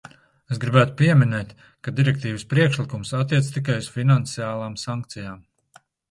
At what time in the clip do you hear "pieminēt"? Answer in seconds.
0.99-1.49